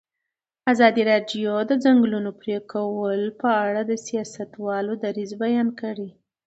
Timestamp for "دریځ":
5.03-5.31